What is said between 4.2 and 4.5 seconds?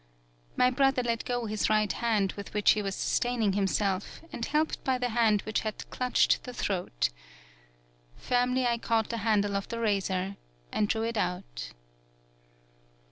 and